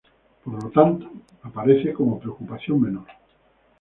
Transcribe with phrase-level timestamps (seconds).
[0.43, 1.07] Por lo tanto,
[1.43, 3.05] aparece como preocupación menor.